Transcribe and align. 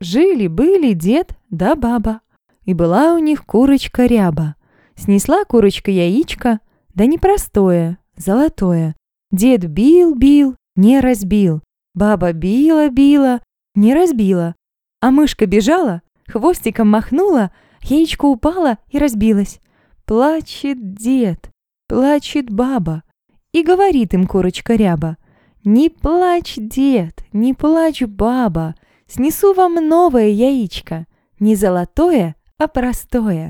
Жили-были 0.00 0.94
дед 0.94 1.36
да 1.50 1.74
баба, 1.76 2.22
и 2.64 2.72
была 2.72 3.14
у 3.14 3.18
них 3.18 3.44
курочка 3.44 4.06
ряба. 4.06 4.54
Снесла 4.96 5.44
курочка 5.44 5.90
яичко, 5.90 6.60
да 6.94 7.04
непростое, 7.04 7.98
золотое. 8.16 8.96
Дед 9.30 9.66
бил-бил, 9.66 10.56
не 10.74 11.00
разбил. 11.00 11.62
Баба 11.94 12.32
била-била, 12.32 13.42
не 13.74 13.94
разбила. 13.94 14.54
А 15.02 15.10
мышка 15.10 15.44
бежала, 15.44 16.00
хвостиком 16.26 16.88
махнула, 16.88 17.50
яичко 17.82 18.24
упало 18.24 18.78
и 18.88 18.98
разбилось. 18.98 19.60
Плачет 20.06 20.94
дед, 20.94 21.50
плачет 21.88 22.50
баба, 22.50 23.02
и 23.52 23.62
говорит 23.62 24.14
им 24.14 24.26
курочка 24.26 24.74
ряба. 24.74 25.18
«Не 25.62 25.90
плачь, 25.90 26.54
дед, 26.56 27.22
не 27.34 27.52
плачь, 27.52 28.00
баба, 28.00 28.74
снесу 29.10 29.52
вам 29.52 29.74
новое 29.74 30.28
яичко, 30.28 31.06
не 31.38 31.56
золотое, 31.56 32.36
а 32.58 32.68
простое». 32.68 33.48